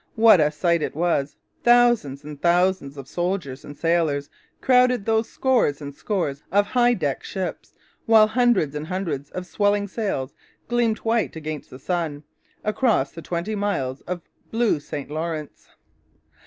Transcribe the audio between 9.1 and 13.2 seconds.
of swelling sails gleamed white against the sun, across